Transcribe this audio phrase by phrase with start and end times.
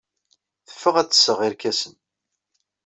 [0.67, 1.95] Teffeɣ ad d-tseɣ irkasen.